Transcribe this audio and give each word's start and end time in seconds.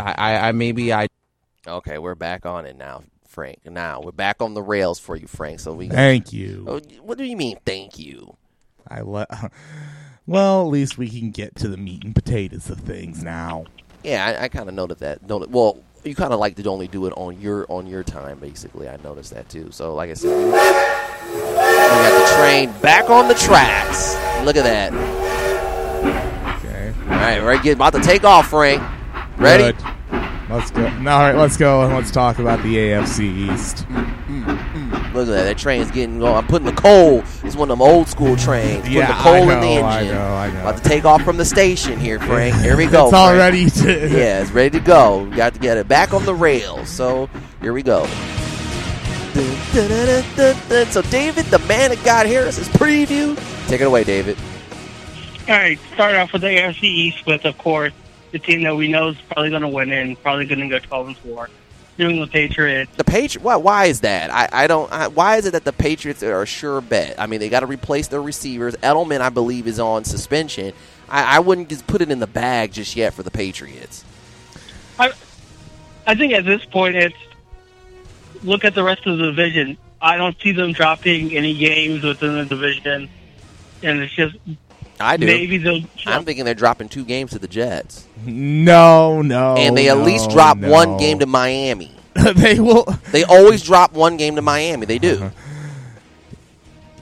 I, 0.00 0.14
I, 0.16 0.48
I 0.48 0.52
maybe 0.52 0.92
I 0.92 1.08
Okay, 1.66 1.98
we're 1.98 2.14
back 2.14 2.46
on 2.46 2.64
it 2.64 2.76
now, 2.76 3.04
Frank. 3.26 3.58
Now 3.66 4.00
we're 4.00 4.12
back 4.12 4.40
on 4.40 4.54
the 4.54 4.62
rails 4.62 4.98
for 4.98 5.14
you, 5.14 5.26
Frank. 5.26 5.60
So 5.60 5.72
we. 5.72 5.88
Thank 5.88 6.32
you. 6.32 6.64
Oh, 6.66 6.80
what 7.02 7.18
do 7.18 7.24
you 7.24 7.36
mean? 7.36 7.58
Thank 7.64 7.98
you. 7.98 8.36
I 8.88 9.02
le- 9.02 9.26
Well, 10.26 10.62
at 10.62 10.68
least 10.68 10.96
we 10.96 11.08
can 11.10 11.30
get 11.30 11.56
to 11.56 11.68
the 11.68 11.76
meat 11.76 12.04
and 12.04 12.14
potatoes 12.14 12.70
of 12.70 12.78
things 12.78 13.22
now. 13.22 13.64
Yeah, 14.04 14.24
I, 14.24 14.44
I 14.44 14.48
kind 14.48 14.68
of 14.68 14.74
noted 14.74 14.98
that. 15.00 15.28
Noted, 15.28 15.52
well, 15.52 15.82
you 16.04 16.14
kind 16.14 16.32
of 16.32 16.38
like 16.38 16.56
to 16.56 16.68
only 16.68 16.86
do 16.88 17.06
it 17.06 17.12
on 17.16 17.40
your 17.40 17.66
on 17.68 17.86
your 17.86 18.02
time, 18.02 18.38
basically. 18.38 18.88
I 18.88 18.96
noticed 18.98 19.34
that 19.34 19.48
too. 19.48 19.70
So, 19.70 19.94
like 19.94 20.10
I 20.10 20.14
said, 20.14 20.34
we 20.44 20.50
got 20.52 22.28
the 22.28 22.34
train 22.36 22.72
back 22.80 23.10
on 23.10 23.28
the 23.28 23.34
tracks. 23.34 24.14
Look 24.44 24.56
at 24.56 24.64
that. 24.64 24.92
Okay. 26.56 26.94
All 27.02 27.10
right, 27.10 27.42
we're 27.42 27.60
get, 27.62 27.74
about 27.74 27.92
to 27.92 28.00
take 28.00 28.24
off, 28.24 28.48
Frank. 28.48 28.82
Ready? 29.40 29.72
Good. 29.72 29.76
Let's 30.50 30.70
go. 30.72 30.84
All 30.84 30.90
right, 31.02 31.34
let's 31.36 31.56
go 31.56 31.82
and 31.82 31.94
let's 31.94 32.10
talk 32.10 32.38
about 32.40 32.62
the 32.62 32.76
AFC 32.76 33.52
East. 33.52 33.86
Look 35.14 35.26
at 35.28 35.32
that. 35.32 35.44
That 35.44 35.58
train's 35.58 35.90
getting 35.90 36.18
going. 36.18 36.34
I'm 36.34 36.46
putting 36.46 36.66
the 36.66 36.72
coal. 36.80 37.22
It's 37.44 37.54
one 37.56 37.70
of 37.70 37.78
them 37.78 37.82
old 37.82 38.08
school 38.08 38.36
trains. 38.36 38.80
Putting 38.82 38.92
Yeah, 38.92 39.06
the 39.16 39.22
coal 39.22 39.32
I 39.34 39.38
in 39.38 39.60
the 39.60 39.66
engine. 39.66 39.84
I 39.84 40.04
know, 40.04 40.34
I 40.34 40.50
know. 40.52 40.60
About 40.60 40.76
to 40.82 40.88
take 40.88 41.04
off 41.04 41.22
from 41.22 41.36
the 41.36 41.44
station 41.44 41.98
here, 41.98 42.18
Frank. 42.18 42.54
Here 42.56 42.76
we 42.76 42.86
go. 42.88 43.04
It's 43.06 43.14
all 43.14 43.32
ready 43.32 43.70
to. 43.70 44.08
yeah, 44.08 44.42
it's 44.42 44.50
ready 44.50 44.78
to 44.78 44.84
go. 44.84 45.24
We 45.24 45.36
got 45.36 45.54
to 45.54 45.60
get 45.60 45.76
it 45.78 45.86
back 45.88 46.12
on 46.12 46.24
the 46.24 46.34
rails. 46.34 46.88
So 46.88 47.28
here 47.60 47.72
we 47.72 47.82
go. 47.82 48.06
So 50.90 51.02
David, 51.02 51.46
the 51.46 51.62
man 51.68 51.92
of 51.92 52.02
God 52.04 52.26
Harris's 52.26 52.68
preview. 52.68 53.36
Take 53.68 53.80
it 53.80 53.84
away, 53.84 54.02
David. 54.04 54.36
All 55.48 55.54
right, 55.56 55.78
start 55.94 56.16
off 56.16 56.32
with 56.32 56.42
the 56.42 56.48
AFC 56.48 56.82
East 56.84 57.26
with, 57.26 57.44
of 57.44 57.56
course, 57.58 57.92
the 58.30 58.38
team 58.38 58.62
that 58.62 58.76
we 58.76 58.88
know 58.88 59.08
is 59.08 59.20
probably 59.22 59.50
going 59.50 59.62
to 59.62 59.68
win 59.68 59.92
and 59.92 60.20
probably 60.22 60.46
going 60.46 60.60
to 60.60 60.68
go 60.68 60.78
12 60.78 61.08
and 61.08 61.16
4. 61.18 61.50
New 61.98 62.08
England 62.08 62.32
Patriots. 62.32 62.90
The 62.96 63.04
Patriots. 63.04 63.44
Why, 63.44 63.56
why 63.56 63.84
is 63.86 64.00
that? 64.00 64.30
I, 64.30 64.48
I 64.64 64.66
don't. 64.66 64.90
I, 64.90 65.08
why 65.08 65.36
is 65.36 65.44
it 65.44 65.52
that 65.52 65.64
the 65.64 65.72
Patriots 65.72 66.22
are 66.22 66.40
a 66.40 66.46
sure 66.46 66.80
bet? 66.80 67.20
I 67.20 67.26
mean, 67.26 67.40
they 67.40 67.50
got 67.50 67.60
to 67.60 67.66
replace 67.66 68.08
their 68.08 68.22
receivers. 68.22 68.74
Edelman, 68.76 69.20
I 69.20 69.28
believe, 69.28 69.66
is 69.66 69.78
on 69.78 70.04
suspension. 70.04 70.72
I, 71.10 71.36
I 71.36 71.38
wouldn't 71.40 71.68
just 71.68 71.86
put 71.86 72.00
it 72.00 72.10
in 72.10 72.18
the 72.18 72.26
bag 72.26 72.72
just 72.72 72.96
yet 72.96 73.12
for 73.12 73.22
the 73.22 73.30
Patriots. 73.30 74.04
I, 74.98 75.12
I 76.06 76.14
think 76.14 76.32
at 76.32 76.46
this 76.46 76.64
point, 76.64 76.96
it's 76.96 77.16
look 78.42 78.64
at 78.64 78.74
the 78.74 78.82
rest 78.82 79.06
of 79.06 79.18
the 79.18 79.26
division. 79.26 79.76
I 80.00 80.16
don't 80.16 80.40
see 80.40 80.52
them 80.52 80.72
dropping 80.72 81.36
any 81.36 81.54
games 81.54 82.02
within 82.02 82.34
the 82.34 82.46
division, 82.46 83.10
and 83.82 84.00
it's 84.00 84.14
just 84.14 84.36
I 85.00 85.16
do. 85.16 85.26
maybe 85.26 85.58
they'll. 85.58 85.82
I'm 86.06 86.24
thinking 86.24 86.44
they're 86.44 86.54
dropping 86.54 86.88
two 86.88 87.04
games 87.04 87.30
to 87.32 87.38
the 87.38 87.48
Jets, 87.48 88.06
No, 88.24 89.22
no. 89.22 89.56
and 89.56 89.76
they 89.76 89.88
at 89.88 89.96
no, 89.96 90.04
least 90.04 90.30
drop 90.30 90.58
no. 90.58 90.70
one 90.70 90.96
game 90.98 91.18
to 91.20 91.26
Miami. 91.26 91.90
they 92.34 92.60
will. 92.60 92.84
They 93.12 93.24
always 93.24 93.62
drop 93.62 93.92
one 93.92 94.16
game 94.16 94.36
to 94.36 94.42
Miami. 94.42 94.86
They 94.86 94.98
do. 94.98 95.16
Uh-huh. 95.16 95.30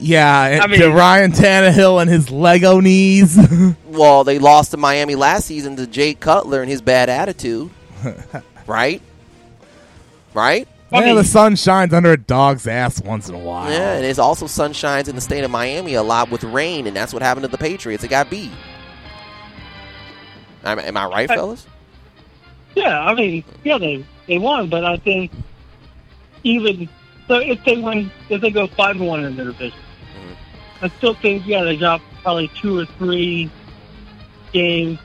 Yeah, 0.01 0.61
I 0.63 0.67
mean- 0.67 0.79
to 0.79 0.89
Ryan 0.91 1.33
Tannehill 1.33 2.01
and 2.01 2.09
his 2.09 2.31
Lego 2.31 2.79
knees. 2.79 3.37
Well, 3.89 4.23
they 4.23 4.39
lost 4.39 4.71
to 4.71 4.77
Miami 4.77 5.15
last 5.15 5.45
season 5.45 5.75
to 5.75 5.85
Jay 5.85 6.13
Cutler 6.13 6.61
and 6.61 6.69
his 6.69 6.81
bad 6.81 7.09
attitude. 7.09 7.69
right? 8.65 9.01
Right? 10.33 10.69
I 10.91 11.05
yeah, 11.05 11.13
the 11.13 11.23
sun 11.23 11.55
shines 11.55 11.93
under 11.93 12.11
a 12.13 12.17
dog's 12.17 12.65
ass 12.65 12.99
once 13.01 13.29
in 13.29 13.35
a 13.35 13.39
while. 13.39 13.71
Yeah, 13.71 13.93
and 13.93 14.05
it's 14.05 14.17
also 14.19 14.47
sun 14.47 14.73
shines 14.73 15.07
in 15.07 15.15
the 15.15 15.21
state 15.21 15.43
of 15.43 15.51
Miami 15.51 15.93
a 15.93 16.01
lot 16.03 16.31
with 16.31 16.43
rain, 16.43 16.87
and 16.87 16.95
that's 16.95 17.13
what 17.13 17.21
happened 17.21 17.43
to 17.43 17.47
the 17.47 17.57
Patriots. 17.59 18.01
They 18.01 18.07
got 18.07 18.29
beat. 18.29 18.51
Am, 20.63 20.79
am 20.79 20.97
I 20.97 21.05
right, 21.05 21.29
I- 21.29 21.35
fellas? 21.35 21.67
Yeah, 22.75 22.99
I 23.01 23.13
mean, 23.15 23.43
yeah, 23.63 23.77
they 23.77 24.05
they 24.27 24.37
won, 24.37 24.69
but 24.69 24.85
I 24.85 24.97
think 24.97 25.31
even 26.43 26.87
so, 27.27 27.39
if 27.39 27.63
they 27.65 27.77
win, 27.77 28.11
if 28.29 28.41
they 28.41 28.51
go 28.51 28.67
five 28.67 28.95
and 28.95 29.07
one 29.07 29.23
in 29.25 29.35
the 29.35 29.45
division, 29.45 29.77
Mm-hmm. 30.15 30.85
I 30.85 30.89
still 30.97 31.13
think 31.15 31.45
yeah, 31.47 31.63
they 31.63 31.75
drop 31.77 32.01
probably 32.23 32.47
two 32.61 32.77
or 32.79 32.85
three 32.85 33.49
games. 34.53 34.99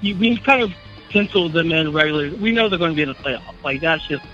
You, 0.00 0.16
we 0.16 0.36
kind 0.38 0.62
of 0.62 0.72
penciled 1.10 1.52
them 1.52 1.72
in 1.72 1.92
regularly. 1.92 2.30
We 2.36 2.52
know 2.52 2.68
they're 2.68 2.78
going 2.78 2.92
to 2.92 2.96
be 2.96 3.02
in 3.02 3.08
the 3.08 3.14
playoff. 3.14 3.54
Like 3.64 3.80
that's 3.80 4.06
just 4.06 4.24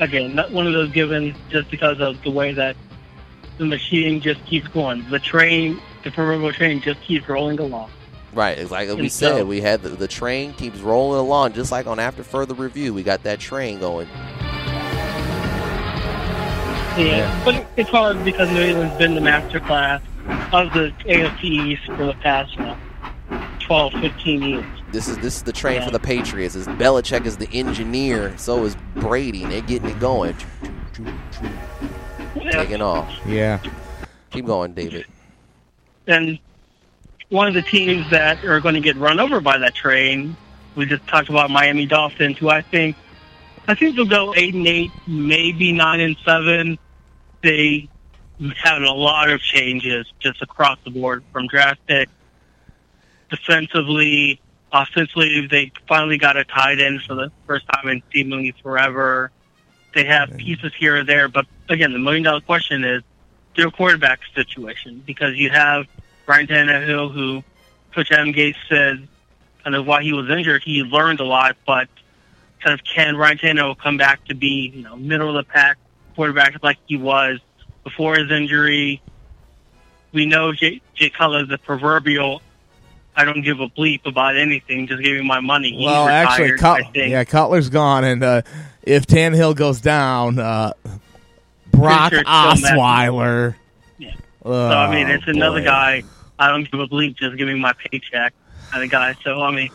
again 0.00 0.34
not 0.34 0.50
one 0.50 0.66
of 0.66 0.72
those 0.72 0.90
given 0.90 1.34
just 1.50 1.70
because 1.70 2.00
of 2.00 2.20
the 2.22 2.30
way 2.30 2.52
that 2.52 2.76
the 3.60 3.66
machine 3.66 4.20
just 4.20 4.44
keeps 4.46 4.66
going. 4.68 5.08
The 5.10 5.18
train, 5.18 5.80
the 6.02 6.10
proverbial 6.10 6.52
train, 6.52 6.80
just 6.80 7.00
keeps 7.02 7.28
rolling 7.28 7.60
along. 7.60 7.90
Right. 8.32 8.58
It's 8.58 8.70
like 8.70 8.88
we 8.88 8.94
And 8.94 9.12
said, 9.12 9.46
we 9.46 9.60
had 9.60 9.82
the, 9.82 9.90
the 9.90 10.08
train 10.08 10.54
keeps 10.54 10.78
rolling 10.80 11.20
along, 11.20 11.52
just 11.52 11.70
like 11.70 11.86
on 11.86 11.98
After 11.98 12.24
Further 12.24 12.54
Review. 12.54 12.94
We 12.94 13.02
got 13.02 13.22
that 13.24 13.38
train 13.38 13.78
going. 13.78 14.08
Yeah, 16.96 17.42
but 17.44 17.66
it's 17.76 17.90
hard 17.90 18.24
because 18.24 18.50
New 18.50 18.62
England's 18.62 18.96
been 18.96 19.14
the 19.14 19.20
master 19.20 19.60
class 19.60 20.02
of 20.52 20.72
the 20.72 20.92
AFC 21.04 21.44
East 21.44 21.84
for 21.84 22.06
the 22.06 22.14
past 22.14 22.54
you 22.56 22.62
know, 22.62 22.76
12, 23.60 23.92
15 23.94 24.42
years. 24.42 24.79
This 24.92 25.08
is 25.08 25.18
this 25.18 25.36
is 25.36 25.42
the 25.42 25.52
train 25.52 25.76
Yeah. 25.76 25.84
for 25.86 25.90
the 25.92 26.00
Patriots. 26.00 26.54
Is 26.56 26.66
Belichick 26.66 27.24
is 27.26 27.36
the 27.36 27.48
engineer, 27.52 28.34
so 28.36 28.64
is 28.64 28.76
Brady, 28.96 29.42
and 29.44 29.52
they're 29.52 29.60
getting 29.60 29.88
it 29.90 30.00
going. 30.00 30.36
Taking 32.50 32.82
off. 32.82 33.08
Yeah. 33.26 33.60
Keep 34.30 34.46
going, 34.46 34.72
David. 34.72 35.06
And 36.06 36.38
one 37.28 37.46
of 37.48 37.54
the 37.54 37.62
teams 37.62 38.08
that 38.10 38.44
are 38.44 38.60
going 38.60 38.74
to 38.74 38.80
get 38.80 38.96
run 38.96 39.20
over 39.20 39.40
by 39.40 39.58
that 39.58 39.74
train, 39.74 40.36
we 40.74 40.86
just 40.86 41.06
talked 41.06 41.28
about 41.28 41.50
Miami 41.50 41.86
Dolphins, 41.86 42.38
who 42.38 42.48
I 42.48 42.62
think, 42.62 42.96
I 43.68 43.74
think 43.74 43.96
they'll 43.96 44.04
go 44.04 44.34
eight 44.36 44.54
and 44.54 44.66
eight, 44.66 44.90
maybe 45.06 45.72
nine 45.72 46.00
and 46.00 46.16
seven. 46.24 46.78
They 47.42 47.88
had 48.56 48.82
a 48.82 48.92
lot 48.92 49.30
of 49.30 49.40
changes 49.40 50.06
just 50.18 50.42
across 50.42 50.78
the 50.84 50.90
board 50.90 51.22
from 51.32 51.46
draft 51.46 51.80
pick, 51.86 52.08
defensively, 53.30 54.40
offensively. 54.72 55.46
They 55.46 55.72
finally 55.88 56.18
got 56.18 56.36
a 56.36 56.44
tight 56.44 56.80
end 56.80 57.02
for 57.02 57.14
the 57.14 57.30
first 57.46 57.66
time 57.72 57.88
in 57.88 58.02
seemingly 58.12 58.54
forever. 58.62 59.30
They 59.94 60.04
have 60.04 60.36
pieces 60.36 60.72
here 60.78 60.98
or 60.98 61.04
there, 61.04 61.28
but 61.28 61.46
again, 61.68 61.92
the 61.92 61.98
million 61.98 62.22
dollar 62.22 62.40
question 62.40 62.84
is 62.84 63.02
their 63.56 63.70
quarterback 63.70 64.20
situation 64.34 65.02
because 65.04 65.36
you 65.36 65.50
have 65.50 65.86
Ryan 66.26 66.46
Tannehill, 66.46 67.12
who 67.12 67.42
Coach 67.92 68.12
Adam 68.12 68.32
Gase 68.32 68.54
said 68.68 69.08
kind 69.64 69.76
of 69.76 69.86
while 69.86 70.00
he 70.00 70.12
was 70.12 70.30
injured, 70.30 70.62
he 70.64 70.82
learned 70.82 71.20
a 71.20 71.24
lot, 71.24 71.56
but 71.66 71.88
kind 72.60 72.78
of 72.78 72.84
can 72.84 73.16
Ryan 73.16 73.38
Tannehill 73.38 73.78
come 73.78 73.96
back 73.96 74.24
to 74.26 74.34
be, 74.34 74.72
you 74.74 74.82
know, 74.82 74.96
middle 74.96 75.36
of 75.36 75.46
the 75.46 75.52
pack 75.52 75.78
quarterback 76.14 76.62
like 76.62 76.78
he 76.86 76.96
was 76.96 77.40
before 77.84 78.16
his 78.16 78.30
injury? 78.30 79.02
We 80.12 80.26
know 80.26 80.52
Jay, 80.52 80.80
Jay 80.94 81.10
Cutler, 81.10 81.46
the 81.46 81.58
proverbial, 81.58 82.42
I 83.16 83.24
don't 83.24 83.42
give 83.42 83.60
a 83.60 83.68
bleep 83.68 84.06
about 84.06 84.36
anything, 84.36 84.86
just 84.86 85.02
give 85.02 85.16
me 85.16 85.22
my 85.22 85.40
money. 85.40 85.72
He's 85.72 85.84
well, 85.84 86.08
actually, 86.08 86.52
retired, 86.52 86.80
I 86.80 86.92
Cut- 86.92 87.08
yeah, 87.08 87.24
Cutler's 87.24 87.68
gone, 87.68 88.04
and 88.04 88.22
uh, 88.22 88.42
if 88.82 89.06
Tannehill 89.06 89.56
goes 89.56 89.80
down, 89.80 90.38
uh, 90.38 90.72
Brock 91.72 92.12
sure 92.12 92.24
Osweiler. 92.24 93.54
Yeah. 93.98 94.14
So 94.42 94.50
So 94.50 94.54
I 94.54 94.90
mean, 94.94 95.08
it's 95.08 95.26
another 95.26 95.60
boy. 95.60 95.66
guy. 95.66 96.02
I 96.38 96.48
don't 96.48 96.70
give 96.70 96.80
a 96.80 96.86
bleep. 96.86 97.16
Just 97.16 97.36
give 97.36 97.46
me 97.46 97.54
my 97.54 97.72
paycheck, 97.74 98.32
kind 98.70 98.84
of 98.84 98.90
guy. 98.90 99.14
So 99.22 99.42
I 99.42 99.50
mean, 99.50 99.70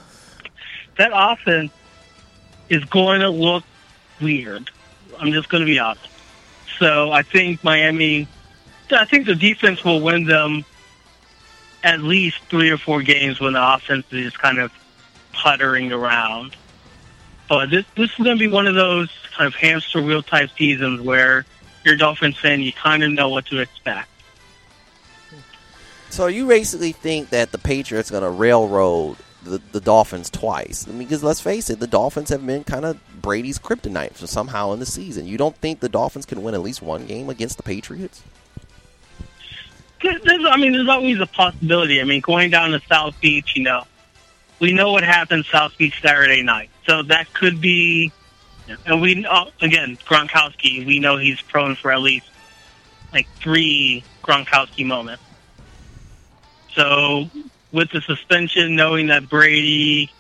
that 0.98 1.12
offense 1.14 1.72
is 2.70 2.84
going 2.86 3.22
to 3.22 3.30
look 3.30 3.64
weird. 4.22 4.70
I'm 5.20 5.32
just 5.32 5.50
going 5.50 5.62
to 5.62 5.68
be 5.68 5.78
honest. 5.78 6.08
So 6.80 7.12
I 7.12 7.22
think 7.22 7.64
Miami. 7.64 8.28
I 8.92 9.06
think 9.06 9.26
the 9.26 9.36
defense 9.36 9.84
will 9.84 10.02
win 10.02 10.26
them 10.26 10.64
at 11.86 12.02
least 12.02 12.40
three 12.50 12.72
or 12.72 12.78
four 12.78 13.04
games 13.04 13.40
when 13.40 13.54
the 13.54 13.74
offense 13.76 14.08
is 14.12 14.36
kind 14.36 14.58
of 14.58 14.74
puttering 15.32 15.94
around. 15.94 16.58
But 17.48 17.70
this 17.70 17.86
this 17.96 18.10
is 18.10 18.18
going 18.18 18.38
to 18.38 18.40
be 18.40 18.52
one 18.52 18.66
of 18.66 18.74
those 18.74 19.10
kind 19.38 19.48
of 19.48 19.54
hamster 19.54 20.02
wheel 20.02 20.24
type 20.24 20.50
seasons 20.58 21.00
where 21.02 21.46
you're 21.86 21.96
Dolphins 21.96 22.40
fan, 22.40 22.60
you 22.62 22.74
kind 22.74 23.04
of 23.04 23.12
know 23.12 23.30
what 23.30 23.46
to 23.48 23.60
expect. 23.60 24.10
So 26.10 26.26
you 26.26 26.48
basically 26.48 26.92
think 26.92 27.30
that 27.30 27.52
the 27.52 27.60
Patriots 27.60 28.10
going 28.10 28.24
to 28.24 28.30
railroad 28.30 29.18
the, 29.44 29.62
the 29.72 29.82
Dolphins 29.82 30.32
twice. 30.32 30.88
I 30.88 30.92
mean, 30.92 31.00
because 31.00 31.24
let's 31.24 31.42
face 31.42 31.70
it, 31.70 31.80
the 31.80 31.88
Dolphins 31.88 32.30
have 32.30 32.44
been 32.44 32.64
kind 32.64 32.86
of 32.86 33.00
Brady's 33.22 33.60
kryptonite 33.60 34.14
for 34.14 34.26
somehow 34.26 34.72
in 34.72 34.80
the 34.80 34.88
season. 34.88 35.28
You 35.28 35.38
don't 35.38 35.56
think 35.58 35.82
the 35.82 35.90
Dolphins 35.90 36.26
can 36.26 36.42
win 36.42 36.56
at 36.56 36.62
least 36.62 36.82
one 36.82 37.06
game 37.06 37.30
against 37.30 37.58
the 37.58 37.64
Patriots? 37.64 38.24
There's, 40.06 40.46
I 40.46 40.58
mean, 40.58 40.74
there's 40.74 40.90
always 40.90 41.20
a 41.20 41.26
possibility. 41.26 42.02
I 42.02 42.04
mean, 42.04 42.22
going 42.22 42.50
down 42.50 42.72
to 42.72 42.82
South 42.88 43.20
Beach, 43.22 43.54
you 43.56 43.64
know, 43.64 43.84
we 44.60 44.74
know 44.74 44.92
what 44.92 45.04
happened 45.04 45.46
South 45.46 45.78
Beach 45.78 46.00
Saturday 46.02 46.44
night, 46.44 46.70
so 46.88 47.04
that 47.04 47.34
could 47.34 47.60
be. 47.60 48.12
And 48.86 49.02
we 49.02 49.26
uh, 49.26 49.46
again, 49.62 49.98
Gronkowski. 50.06 50.86
We 50.86 51.00
know 51.00 51.18
he's 51.18 51.42
prone 51.42 51.76
for 51.76 51.92
at 51.92 52.02
least 52.02 52.28
like 53.14 53.28
three 53.38 54.04
Gronkowski 54.24 54.86
moments. 54.86 55.24
So 56.74 57.30
with 57.72 57.92
the 57.92 58.02
suspension, 58.02 58.76
knowing 58.76 59.08
that 59.08 59.30
Brady 59.30 60.12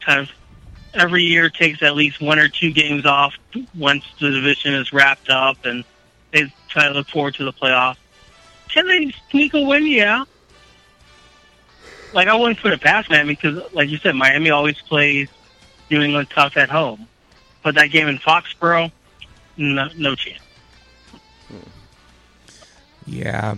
kind 0.00 0.20
of 0.20 0.30
every 0.94 1.22
year 1.22 1.48
takes 1.48 1.82
at 1.82 1.94
least 1.94 2.20
one 2.20 2.38
or 2.38 2.48
two 2.48 2.72
games 2.72 3.06
off 3.06 3.34
once 3.76 4.04
the 4.18 4.30
division 4.30 4.74
is 4.74 4.92
wrapped 4.92 5.30
up, 5.30 5.64
and 5.64 5.84
they 6.32 6.52
try 6.68 6.88
to 6.88 6.94
look 6.94 7.08
forward 7.08 7.34
to 7.34 7.44
the 7.44 7.52
playoffs. 7.52 7.96
Can 8.72 8.86
they 8.86 9.14
sneak 9.30 9.54
a 9.54 9.60
win? 9.60 9.86
Yeah. 9.86 10.24
Like 12.12 12.28
I 12.28 12.34
wouldn't 12.34 12.60
put 12.60 12.72
it 12.72 12.80
past 12.80 13.08
Miami 13.10 13.34
because, 13.34 13.72
like 13.72 13.88
you 13.88 13.98
said, 13.98 14.14
Miami 14.16 14.50
always 14.50 14.80
plays 14.80 15.28
New 15.90 16.02
England 16.02 16.28
tough 16.30 16.56
at 16.56 16.68
home. 16.68 17.06
But 17.62 17.74
that 17.74 17.88
game 17.88 18.08
in 18.08 18.18
Foxborough, 18.18 18.90
no, 19.56 19.88
no 19.96 20.14
chance. 20.14 20.40
Yeah. 23.06 23.56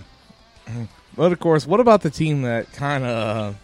But 1.17 1.33
of 1.33 1.39
course, 1.41 1.67
what 1.67 1.81
about 1.81 2.03
the 2.03 2.11
team 2.11 2.43
that 2.43 2.73
kind 2.73 3.05
of 3.05 3.57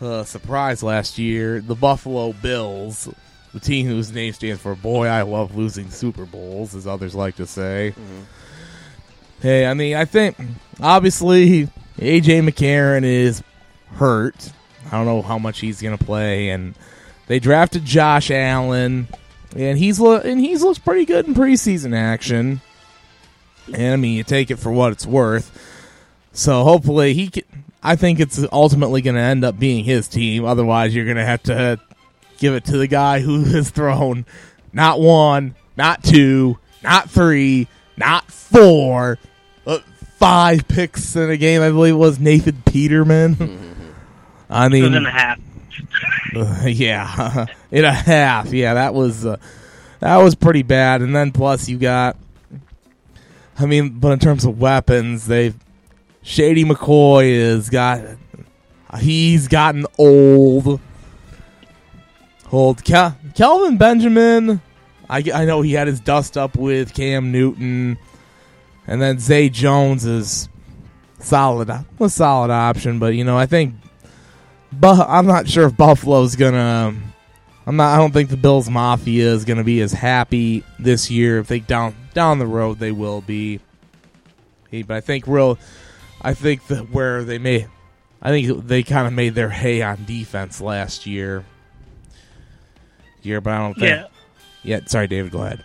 uh, 0.00 0.24
surprised 0.24 0.82
last 0.82 1.18
year? 1.18 1.60
The 1.60 1.74
Buffalo 1.74 2.32
Bills, 2.34 3.08
the 3.52 3.60
team 3.60 3.86
whose 3.86 4.12
name 4.12 4.32
stands 4.32 4.60
for 4.60 4.74
"Boy, 4.74 5.06
I 5.06 5.22
love 5.22 5.56
losing 5.56 5.90
Super 5.90 6.26
Bowls," 6.26 6.74
as 6.74 6.86
others 6.86 7.14
like 7.14 7.36
to 7.36 7.46
say. 7.46 7.94
Mm-hmm. 7.96 8.20
Hey, 9.44 9.66
I 9.66 9.74
mean, 9.74 9.94
I 9.94 10.06
think 10.06 10.38
obviously 10.80 11.68
AJ 11.98 12.48
McCarron 12.48 13.04
is 13.04 13.42
hurt. 13.96 14.50
I 14.86 14.92
don't 14.92 15.04
know 15.04 15.20
how 15.20 15.38
much 15.38 15.60
he's 15.60 15.82
going 15.82 15.98
to 15.98 16.02
play, 16.02 16.48
and 16.48 16.74
they 17.26 17.40
drafted 17.40 17.84
Josh 17.84 18.30
Allen, 18.30 19.06
and 19.54 19.76
he's 19.76 20.00
lo- 20.00 20.16
and 20.16 20.40
he's 20.40 20.62
looked 20.62 20.82
pretty 20.82 21.04
good 21.04 21.28
in 21.28 21.34
preseason 21.34 21.94
action. 21.94 22.62
And 23.70 23.92
I 23.92 23.96
mean, 23.96 24.16
you 24.16 24.24
take 24.24 24.50
it 24.50 24.56
for 24.56 24.72
what 24.72 24.92
it's 24.92 25.04
worth. 25.04 25.52
So 26.32 26.64
hopefully 26.64 27.12
he 27.12 27.28
can. 27.28 27.44
I 27.82 27.96
think 27.96 28.20
it's 28.20 28.42
ultimately 28.50 29.02
going 29.02 29.16
to 29.16 29.20
end 29.20 29.44
up 29.44 29.58
being 29.58 29.84
his 29.84 30.08
team. 30.08 30.46
Otherwise, 30.46 30.94
you're 30.94 31.04
going 31.04 31.18
to 31.18 31.26
have 31.26 31.42
to 31.42 31.78
give 32.38 32.54
it 32.54 32.64
to 32.64 32.78
the 32.78 32.86
guy 32.86 33.20
who 33.20 33.44
has 33.50 33.68
thrown 33.68 34.24
not 34.72 35.00
one, 35.00 35.54
not 35.76 36.02
two, 36.02 36.56
not 36.82 37.10
three, 37.10 37.68
not 37.98 38.30
four, 38.32 39.18
but 39.64 39.84
five 40.18 40.66
picks 40.68 41.16
in 41.16 41.30
a 41.30 41.36
game. 41.36 41.62
I 41.62 41.70
believe 41.70 41.94
it 41.94 41.98
was 41.98 42.18
Nathan 42.18 42.62
Peterman. 42.66 43.74
I 44.50 44.68
mean, 44.68 44.94
in 44.94 45.06
a 45.06 45.10
half. 45.10 45.38
Uh, 46.34 46.64
yeah, 46.66 47.46
in 47.70 47.84
a 47.84 47.92
half. 47.92 48.52
Yeah, 48.52 48.74
that 48.74 48.94
was 48.94 49.26
uh, 49.26 49.36
that 50.00 50.16
was 50.18 50.34
pretty 50.34 50.62
bad. 50.62 51.02
And 51.02 51.14
then 51.14 51.32
plus 51.32 51.68
you 51.68 51.78
got. 51.78 52.16
I 53.58 53.66
mean, 53.66 54.00
but 54.00 54.12
in 54.12 54.18
terms 54.18 54.44
of 54.44 54.58
weapons, 54.58 55.26
they've 55.26 55.54
Shady 56.22 56.64
McCoy 56.64 57.38
has 57.38 57.70
got 57.70 58.00
he's 58.98 59.48
gotten 59.48 59.86
old. 59.98 60.80
Old 62.52 62.84
Kel- 62.84 63.16
Kelvin 63.34 63.78
Benjamin. 63.78 64.60
I, 65.10 65.24
I 65.34 65.44
know 65.44 65.60
he 65.62 65.72
had 65.72 65.88
his 65.88 66.00
dust 66.00 66.38
up 66.38 66.56
with 66.56 66.94
Cam 66.94 67.32
Newton, 67.32 67.98
and 68.86 69.00
then 69.00 69.18
Zay 69.18 69.48
Jones 69.48 70.04
is 70.04 70.48
solid, 71.18 71.70
a 71.70 72.08
solid 72.08 72.50
option. 72.50 72.98
But 72.98 73.14
you 73.14 73.24
know, 73.24 73.36
I 73.36 73.46
think, 73.46 73.74
but 74.72 75.08
I'm 75.08 75.26
not 75.26 75.48
sure 75.48 75.66
if 75.66 75.76
Buffalo's 75.76 76.36
gonna. 76.36 76.94
I'm 77.66 77.76
not. 77.76 77.94
I 77.94 77.98
don't 77.98 78.12
think 78.12 78.30
the 78.30 78.36
Bills 78.36 78.68
Mafia 78.68 79.32
is 79.32 79.44
gonna 79.44 79.64
be 79.64 79.80
as 79.80 79.92
happy 79.92 80.64
this 80.78 81.10
year. 81.10 81.38
If 81.38 81.48
they 81.48 81.60
down 81.60 81.94
down 82.12 82.38
the 82.38 82.46
road, 82.46 82.78
they 82.78 82.92
will 82.92 83.20
be. 83.20 83.60
But 84.70 84.90
I 84.96 85.00
think 85.00 85.28
real 85.28 85.56
I 86.24 86.32
think 86.32 86.66
that 86.68 86.90
where 86.90 87.22
they 87.22 87.36
may, 87.36 87.66
I 88.22 88.30
think 88.30 88.66
they 88.66 88.82
kind 88.82 89.06
of 89.06 89.12
made 89.12 89.34
their 89.34 89.50
hay 89.50 89.82
on 89.82 90.06
defense 90.06 90.58
last 90.58 91.04
year. 91.04 91.44
Year, 93.22 93.42
but 93.42 93.52
I 93.52 93.58
don't 93.58 93.74
think. 93.74 93.86
Yeah. 93.86 94.06
Yeah. 94.62 94.80
Sorry, 94.86 95.06
David. 95.06 95.32
Go 95.32 95.42
ahead. 95.42 95.62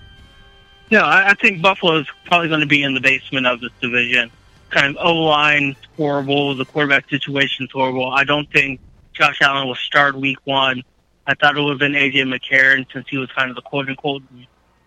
No, 0.92 1.02
I, 1.02 1.30
I 1.30 1.34
think 1.36 1.62
Buffalo 1.62 2.00
is 2.00 2.08
probably 2.26 2.48
going 2.48 2.62
to 2.62 2.66
be 2.66 2.84
in 2.84 2.94
the 2.94 3.02
basement 3.02 3.46
of 3.46 3.62
this 3.62 3.72
division. 3.82 4.32
Kind 4.70 4.96
of 4.96 5.06
O 5.06 5.16
line 5.16 5.76
horrible. 5.98 6.56
The 6.56 6.66
quarterback 6.66 7.10
situation 7.10 7.66
is 7.66 7.72
horrible. 7.72 8.12
I 8.12 8.24
don't 8.24 8.50
think 8.52 8.80
Josh 9.14 9.42
Allen 9.42 9.68
will 9.68 9.76
start 9.76 10.16
Week 10.16 10.38
One. 10.46 10.84
I 11.28 11.36
thought 11.36 11.58
it 11.58 11.62
would 11.62 11.72
have 11.72 11.80
been 11.80 11.94
AJ 11.94 12.24
McCarron 12.24 12.86
since 12.92 13.08
he 13.08 13.18
was 13.18 13.32
kind 13.32 13.50
of 13.50 13.56
the 13.56 13.62
quote 13.62 13.90
unquote 13.90 14.24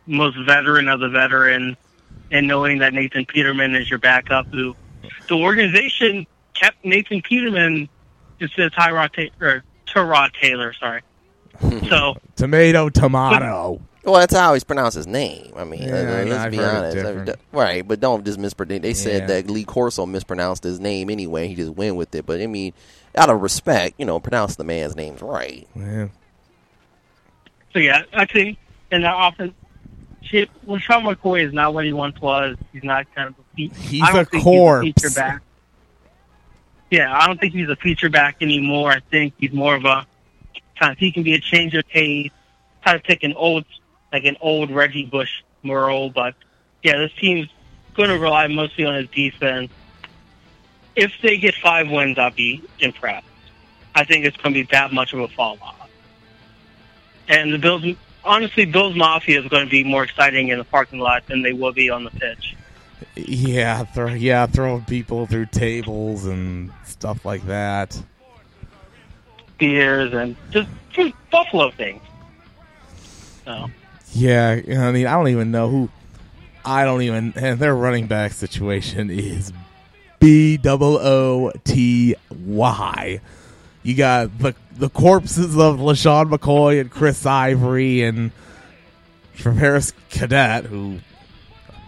most 0.06 0.36
veteran 0.44 0.88
of 0.88 1.00
the 1.00 1.08
veterans, 1.08 1.76
and 2.30 2.48
knowing 2.48 2.78
that 2.78 2.92
Nathan 2.92 3.24
Peterman 3.24 3.74
is 3.74 3.88
your 3.88 3.98
backup, 3.98 4.46
who 4.48 4.74
the 5.28 5.36
organization 5.36 6.26
kept 6.54 6.84
Nathan 6.84 7.22
Peterman 7.22 7.88
instead 8.40 8.66
of 8.66 8.72
Tyrod 8.72 9.12
Taylor, 9.12 9.62
Tyrod 9.86 10.32
Taylor. 10.40 10.72
Sorry. 10.72 11.02
so 11.88 12.16
tomato, 12.36 12.88
tomato. 12.88 13.80
Well, 14.04 14.14
that's 14.14 14.34
how 14.34 14.52
he's 14.54 14.64
pronounced 14.64 14.96
his 14.96 15.06
name. 15.06 15.52
I 15.56 15.62
mean, 15.64 15.82
Yeah, 15.82 15.94
I 15.94 16.02
know, 16.24 16.30
let's 16.30 16.44
I've 16.44 16.50
be 16.50 16.58
honest. 16.58 17.38
Right? 17.52 17.86
But 17.86 18.00
don't 18.00 18.24
just 18.24 18.38
mispronounce. 18.38 18.82
They 18.82 18.94
said 18.94 19.22
Yeah. 19.22 19.26
that 19.26 19.50
Lee 19.50 19.64
Corso 19.64 20.06
mispronounced 20.06 20.64
his 20.64 20.80
name 20.80 21.08
anyway. 21.08 21.46
He 21.46 21.54
just 21.54 21.70
went 21.72 21.94
with 21.96 22.12
it. 22.16 22.26
But 22.26 22.40
I 22.40 22.48
mean, 22.48 22.72
out 23.16 23.30
of 23.30 23.40
respect, 23.40 23.94
you 23.98 24.04
know, 24.04 24.18
pronounce 24.18 24.56
the 24.56 24.64
man's 24.64 24.96
names 24.96 25.22
right. 25.22 25.68
Yeah. 25.76 26.08
So 27.72 27.78
yeah, 27.78 28.02
I 28.12 28.24
think 28.26 28.58
in 28.90 29.02
that 29.02 29.14
offense, 29.16 29.54
shit, 30.22 30.50
LeSean 30.66 31.04
McCoy 31.14 31.46
is 31.46 31.52
not 31.52 31.72
what 31.72 31.84
he 31.84 31.92
once 31.92 32.20
was. 32.20 32.56
He's 32.72 32.84
not 32.84 33.06
kind 33.14 33.28
of 33.28 33.34
a 33.38 33.56
fe- 33.56 33.80
He's 33.80 34.02
I 34.02 34.12
don't 34.12 34.22
a 34.22 34.24
think 34.24 34.42
corpse. 34.42 34.84
He's 34.84 34.92
a 34.96 35.00
feature 35.08 35.14
back. 35.14 35.42
Yeah, 36.90 37.16
I 37.16 37.26
don't 37.26 37.40
think 37.40 37.54
he's 37.54 37.68
a 37.70 37.76
feature 37.76 38.10
back 38.10 38.36
anymore. 38.42 38.90
I 38.90 39.00
think 39.10 39.34
he's 39.38 39.52
more 39.52 39.74
of 39.74 39.84
a 39.84 40.04
kind 40.78 40.92
of 40.92 40.98
he 40.98 41.10
can 41.12 41.22
be 41.22 41.32
a 41.34 41.38
change 41.40 41.74
of 41.74 41.86
pace, 41.88 42.30
kind 42.84 42.96
of 42.96 43.02
take 43.04 43.22
an 43.22 43.32
old 43.34 43.64
like 44.12 44.24
an 44.24 44.36
old 44.40 44.70
Reggie 44.70 45.06
Bush 45.06 45.42
Merle. 45.62 46.10
But 46.10 46.34
yeah, 46.82 46.98
this 46.98 47.12
team's 47.14 47.48
going 47.94 48.10
to 48.10 48.18
rely 48.18 48.46
mostly 48.48 48.84
on 48.84 48.94
his 48.94 49.08
defense. 49.08 49.70
If 50.94 51.12
they 51.22 51.38
get 51.38 51.54
five 51.54 51.90
wins, 51.90 52.18
I'll 52.18 52.30
be 52.30 52.62
impressed. 52.78 53.26
I 53.94 54.04
think 54.04 54.24
it's 54.24 54.36
going 54.36 54.54
to 54.54 54.60
be 54.60 54.68
that 54.72 54.92
much 54.92 55.12
of 55.12 55.20
a 55.20 55.28
fall 55.28 55.58
off. 55.62 55.90
And 57.28 57.52
the 57.52 57.58
Bills, 57.58 57.84
honestly, 58.24 58.66
Bills 58.66 58.94
Mafia 58.94 59.40
is 59.40 59.48
going 59.48 59.64
to 59.64 59.70
be 59.70 59.84
more 59.84 60.04
exciting 60.04 60.48
in 60.48 60.58
the 60.58 60.64
parking 60.64 60.98
lot 60.98 61.26
than 61.26 61.42
they 61.42 61.52
will 61.52 61.72
be 61.72 61.88
on 61.88 62.04
the 62.04 62.10
pitch. 62.10 62.56
Yeah, 63.14 63.84
throw, 63.84 64.08
yeah, 64.08 64.46
throwing 64.46 64.84
people 64.84 65.26
through 65.26 65.46
tables 65.46 66.26
and 66.26 66.72
stuff 66.84 67.24
like 67.24 67.44
that. 67.46 68.00
Beers 69.58 70.12
and 70.12 70.36
just, 70.50 70.68
just 70.90 71.14
Buffalo 71.30 71.70
things. 71.70 72.02
So, 73.44 73.70
Yeah, 74.12 74.60
I 74.66 74.92
mean, 74.92 75.06
I 75.06 75.12
don't 75.12 75.28
even 75.28 75.50
know 75.50 75.68
who. 75.68 75.88
I 76.64 76.84
don't 76.84 77.02
even. 77.02 77.32
And 77.36 77.58
their 77.58 77.74
running 77.74 78.06
back 78.06 78.32
situation 78.32 79.10
is 79.10 79.52
B 80.20 80.56
double 80.56 80.98
O 80.98 81.52
T 81.64 82.14
Y. 82.30 83.20
You 83.82 83.94
got 83.96 84.38
the 84.38 84.54
the 84.76 84.88
corpses 84.88 85.56
of 85.56 85.78
LeSean 85.78 86.30
McCoy 86.30 86.80
and 86.80 86.90
Chris 86.90 87.26
Ivory 87.26 88.02
and 88.02 88.30
Travaris 89.36 89.92
Cadet, 90.10 90.66
who 90.66 90.98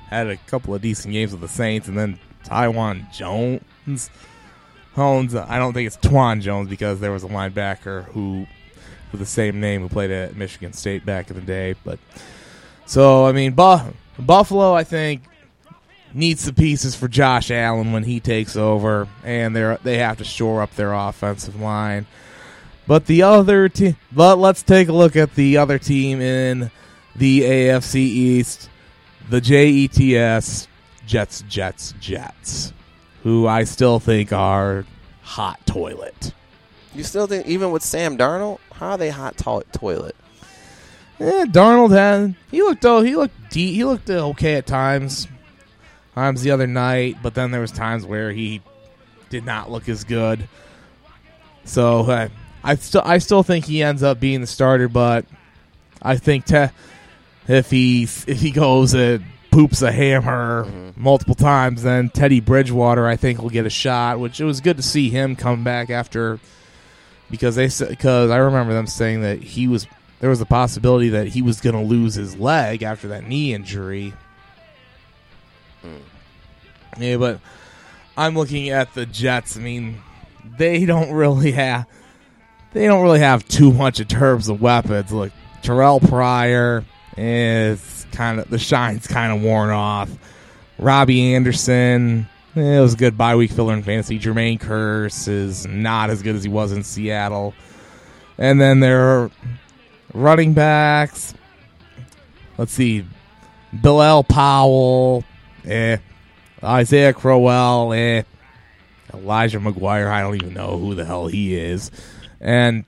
had 0.08 0.28
a 0.28 0.36
couple 0.36 0.74
of 0.74 0.82
decent 0.82 1.12
games 1.12 1.32
with 1.32 1.40
the 1.40 1.48
Saints, 1.48 1.88
and 1.88 1.96
then 1.96 2.18
Taiwan 2.44 3.06
Jones. 3.12 4.10
Jones, 4.96 5.34
I 5.34 5.58
don't 5.58 5.72
think 5.72 5.86
it's 5.86 5.96
Twan 5.96 6.40
Jones 6.40 6.68
because 6.68 7.00
there 7.00 7.12
was 7.12 7.24
a 7.24 7.28
linebacker 7.28 8.04
who 8.06 8.46
with 9.14 9.20
the 9.20 9.32
same 9.32 9.60
name 9.60 9.82
who 9.82 9.88
played 9.88 10.10
at 10.10 10.36
Michigan 10.36 10.72
State 10.72 11.06
back 11.06 11.30
in 11.30 11.36
the 11.36 11.42
day. 11.42 11.74
But 11.84 11.98
so 12.84 13.26
I 13.26 13.32
mean, 13.32 13.52
Bu- 13.52 13.92
Buffalo, 14.18 14.74
I 14.74 14.84
think 14.84 15.22
needs 16.12 16.44
the 16.44 16.52
pieces 16.52 16.94
for 16.94 17.08
Josh 17.08 17.50
Allen 17.50 17.92
when 17.92 18.04
he 18.04 18.20
takes 18.20 18.56
over, 18.56 19.08
and 19.22 19.54
they 19.54 19.76
they 19.82 19.98
have 19.98 20.18
to 20.18 20.24
shore 20.24 20.62
up 20.62 20.74
their 20.74 20.92
offensive 20.92 21.60
line. 21.60 22.06
But 22.86 23.06
the 23.06 23.22
other 23.22 23.68
team, 23.68 23.96
but 24.12 24.38
let's 24.38 24.62
take 24.62 24.88
a 24.88 24.92
look 24.92 25.16
at 25.16 25.34
the 25.34 25.56
other 25.56 25.78
team 25.78 26.20
in 26.20 26.70
the 27.16 27.42
AFC 27.42 27.96
East, 27.96 28.68
the 29.30 29.40
JETS 29.40 30.68
Jets, 31.06 31.42
Jets, 31.48 31.94
Jets, 32.00 32.72
who 33.22 33.46
I 33.46 33.64
still 33.64 34.00
think 34.00 34.32
are 34.32 34.84
hot 35.22 35.64
toilet. 35.66 36.32
You 36.94 37.02
still 37.02 37.26
think 37.26 37.46
even 37.46 37.70
with 37.70 37.82
Sam 37.82 38.16
Darnold, 38.16 38.58
how 38.74 38.90
are 38.90 38.98
they 38.98 39.10
hot 39.10 39.36
to- 39.38 39.64
toilet? 39.72 40.16
Eh, 41.20 41.44
Darnold 41.46 41.92
had 41.92 42.34
he 42.50 42.60
looked 42.62 42.84
oh 42.84 43.00
he 43.00 43.14
looked 43.14 43.50
de- 43.50 43.72
he 43.72 43.84
looked 43.84 44.10
okay 44.10 44.54
at 44.54 44.66
times. 44.66 45.28
Times 46.14 46.42
the 46.42 46.52
other 46.52 46.66
night, 46.68 47.16
but 47.22 47.34
then 47.34 47.50
there 47.50 47.60
was 47.60 47.72
times 47.72 48.06
where 48.06 48.30
he 48.30 48.62
did 49.30 49.44
not 49.44 49.70
look 49.70 49.88
as 49.88 50.04
good. 50.04 50.48
So 51.64 52.02
uh, 52.02 52.28
I 52.62 52.76
still 52.76 53.02
I 53.04 53.18
still 53.18 53.42
think 53.42 53.64
he 53.64 53.82
ends 53.82 54.02
up 54.02 54.20
being 54.20 54.40
the 54.40 54.46
starter, 54.46 54.88
but 54.88 55.24
I 56.02 56.16
think 56.16 56.44
te- 56.44 56.68
if 57.48 57.70
he 57.70 58.04
if 58.04 58.40
he 58.40 58.50
goes 58.50 58.94
and 58.94 59.24
poops 59.50 59.82
a 59.82 59.90
hammer 59.92 60.66
multiple 60.96 61.34
times, 61.34 61.82
then 61.82 62.10
Teddy 62.10 62.40
Bridgewater 62.40 63.06
I 63.06 63.16
think 63.16 63.40
will 63.40 63.50
get 63.50 63.66
a 63.66 63.70
shot. 63.70 64.20
Which 64.20 64.40
it 64.40 64.44
was 64.44 64.60
good 64.60 64.76
to 64.76 64.82
see 64.82 65.10
him 65.10 65.36
come 65.36 65.64
back 65.64 65.90
after 65.90 66.38
because 67.34 67.56
they 67.56 67.68
because 67.86 68.30
I 68.30 68.36
remember 68.36 68.72
them 68.72 68.86
saying 68.86 69.22
that 69.22 69.42
he 69.42 69.68
was 69.68 69.86
there 70.20 70.30
was 70.30 70.40
a 70.40 70.46
possibility 70.46 71.10
that 71.10 71.26
he 71.26 71.42
was 71.42 71.60
going 71.60 71.74
to 71.74 71.82
lose 71.82 72.14
his 72.14 72.36
leg 72.36 72.82
after 72.82 73.08
that 73.08 73.26
knee 73.26 73.52
injury. 73.52 74.14
Hmm. 75.82 75.96
Yeah, 76.98 77.16
but 77.16 77.40
I'm 78.16 78.34
looking 78.36 78.70
at 78.70 78.94
the 78.94 79.04
Jets. 79.06 79.56
I 79.56 79.60
mean, 79.60 80.00
they 80.56 80.86
don't 80.86 81.12
really 81.12 81.52
have 81.52 81.86
they 82.72 82.86
don't 82.86 83.02
really 83.02 83.20
have 83.20 83.46
too 83.48 83.72
much 83.72 84.00
in 84.00 84.06
terms 84.06 84.48
of 84.48 84.60
weapons. 84.60 85.12
Look, 85.12 85.32
Terrelle 85.62 86.06
Pryor 86.08 86.84
is 87.16 88.06
kind 88.12 88.40
of 88.40 88.50
the 88.50 88.58
shine's 88.58 89.06
kind 89.06 89.32
of 89.32 89.42
worn 89.42 89.70
off. 89.70 90.10
Robby 90.78 91.34
Anderson, 91.34 92.28
it 92.54 92.80
was 92.80 92.94
a 92.94 92.96
good 92.96 93.18
bye 93.18 93.36
week 93.36 93.50
filler 93.50 93.74
in 93.74 93.82
fantasy. 93.82 94.18
Jermaine 94.18 94.60
Kearse 94.60 95.28
is 95.28 95.66
not 95.66 96.10
as 96.10 96.22
good 96.22 96.36
as 96.36 96.44
he 96.44 96.48
was 96.48 96.72
in 96.72 96.82
Seattle. 96.82 97.54
And 98.38 98.60
then 98.60 98.80
there 98.80 99.00
are 99.00 99.30
running 100.12 100.54
backs. 100.54 101.34
Let's 102.58 102.72
see. 102.72 103.04
Bilal 103.72 104.24
Powell, 104.24 105.24
eh. 105.64 105.98
Isaiah 106.62 107.12
Crowell, 107.12 107.92
eh. 107.92 108.22
Elijah 109.12 109.58
McGuire, 109.58 110.08
I 110.08 110.20
don't 110.20 110.36
even 110.36 110.54
know 110.54 110.78
who 110.78 110.94
the 110.94 111.04
hell 111.04 111.26
he 111.26 111.56
is. 111.56 111.90
And 112.40 112.84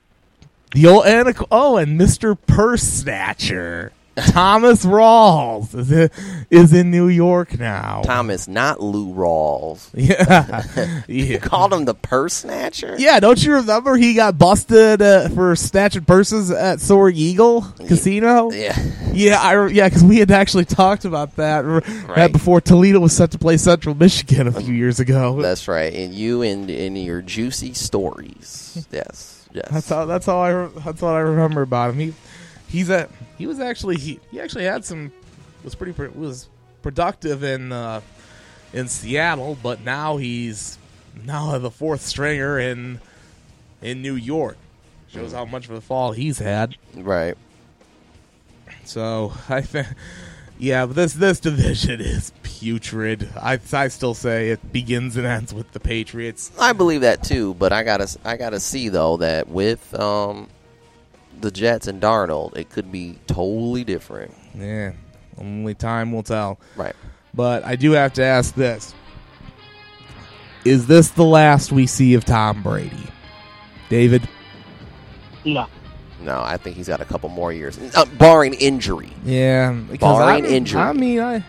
the 0.73 0.87
old 0.87 1.05
and 1.05 1.33
oh, 1.51 1.77
and 1.77 1.99
Mr. 1.99 2.37
Purse 2.47 2.83
Snatcher. 2.83 3.91
Thomas 4.17 4.83
Rawls 4.85 5.75
is 5.75 5.91
in, 5.91 6.09
is 6.49 6.73
in 6.73 6.89
New 6.91 7.07
York 7.07 7.57
now. 7.59 8.01
Thomas, 8.03 8.47
not 8.47 8.81
Lou 8.81 9.13
Rawls. 9.13 9.89
Yeah. 9.97 11.01
You 11.07 11.39
called 11.39 11.73
him 11.73 11.85
the 11.85 11.93
purse 11.93 12.33
snatcher? 12.33 12.95
Yeah, 12.97 13.19
don't 13.19 13.41
you 13.43 13.53
remember 13.55 13.95
he 13.97 14.13
got 14.13 14.37
busted 14.37 15.01
uh, 15.01 15.29
for 15.29 15.55
snatching 15.55 16.05
purses 16.05 16.49
at 16.51 16.79
Soaring 16.81 17.15
Eagle 17.15 17.61
Casino? 17.87 18.51
Yeah. 18.51 18.77
Yeah, 19.13 19.39
I 19.41 19.67
yeah, 19.67 19.87
because 19.87 20.03
we 20.03 20.17
had 20.19 20.31
actually 20.31 20.65
talked 20.65 21.05
about 21.05 21.35
that 21.37 21.59
right 21.65 22.07
Right. 22.07 22.31
before 22.31 22.61
Toledo 22.61 22.99
was 22.99 23.15
set 23.15 23.31
to 23.31 23.37
play 23.37 23.57
Central 23.57 23.95
Michigan 23.95 24.47
a 24.47 24.51
few 24.51 24.73
years 24.73 24.99
ago. 24.99 25.41
That's 25.41 25.67
right. 25.67 25.93
And 25.93 26.13
you 26.13 26.41
and, 26.41 26.69
and 26.69 26.97
your 26.97 27.21
juicy 27.21 27.73
stories. 27.73 28.85
Yes. 28.91 29.47
Yes. 29.53 29.67
That's 29.71 29.91
all. 29.91 30.05
That's 30.05 30.27
all 30.27 30.41
I. 30.41 30.67
That's 30.85 31.01
all 31.01 31.13
I 31.13 31.19
remember 31.19 31.61
about 31.63 31.93
him. 31.93 31.99
He, 31.99 32.13
he's 32.67 32.89
a. 32.89 33.09
He 33.37 33.47
was 33.47 33.59
actually. 33.59 33.97
He, 33.97 34.19
he 34.31 34.39
actually 34.39 34.65
had 34.65 34.85
some. 34.85 35.11
Was 35.63 35.75
pretty. 35.75 35.93
Was 36.17 36.49
productive 36.81 37.43
in. 37.43 37.71
Uh, 37.71 38.01
in 38.73 38.87
Seattle, 38.87 39.57
but 39.61 39.81
now 39.83 40.17
he's 40.17 40.77
now 41.25 41.57
the 41.57 41.71
fourth 41.71 42.01
stringer 42.01 42.59
in 42.59 42.99
in 43.81 44.01
New 44.01 44.15
York. 44.15 44.57
Shows 45.09 45.31
how 45.31 45.45
much 45.45 45.65
of 45.65 45.71
a 45.71 45.81
fall 45.81 46.11
he's 46.11 46.39
had. 46.39 46.75
right. 46.95 47.37
So 48.83 49.33
I 49.49 49.61
think, 49.61 49.87
yeah, 50.59 50.85
but 50.85 50.95
this 50.95 51.13
this 51.13 51.39
division 51.39 52.01
is 52.01 52.31
putrid. 52.43 53.29
I 53.35 53.59
I 53.73 53.87
still 53.87 54.13
say 54.13 54.49
it 54.49 54.71
begins 54.71 55.17
and 55.17 55.25
ends 55.25 55.53
with 55.53 55.71
the 55.71 55.79
Patriots. 55.79 56.51
I 56.59 56.73
believe 56.73 57.01
that 57.01 57.23
too, 57.23 57.53
but 57.55 57.71
I 57.71 57.83
gotta 57.83 58.07
I 58.25 58.37
gotta 58.37 58.59
see 58.59 58.89
though 58.89 59.17
that 59.17 59.47
with 59.47 59.93
um 59.99 60.49
the 61.41 61.51
Jets 61.51 61.87
and 61.87 62.01
Darnold, 62.01 62.57
it 62.57 62.69
could 62.69 62.91
be 62.91 63.17
totally 63.27 63.83
different. 63.83 64.33
Yeah, 64.55 64.93
only 65.37 65.73
time 65.73 66.11
will 66.11 66.23
tell. 66.23 66.59
Right. 66.75 66.95
But 67.33 67.63
I 67.63 67.75
do 67.75 67.91
have 67.91 68.13
to 68.13 68.23
ask 68.23 68.55
this: 68.55 68.93
Is 70.65 70.87
this 70.87 71.09
the 71.09 71.25
last 71.25 71.71
we 71.71 71.87
see 71.87 72.13
of 72.13 72.25
Tom 72.25 72.63
Brady, 72.63 73.07
David? 73.89 74.27
No. 75.45 75.67
No, 76.19 76.41
I 76.43 76.57
think 76.57 76.75
he's 76.75 76.87
got 76.87 76.99
a 76.99 77.05
couple 77.05 77.29
more 77.29 77.53
years, 77.53 77.77
uh, 77.95 78.03
barring 78.17 78.55
injury. 78.55 79.11
Yeah, 79.23 79.71
Barring 79.99 80.45
I, 80.45 80.49
injury. 80.49 80.81
I 80.81 80.91
mean, 80.91 81.19
I 81.21 81.45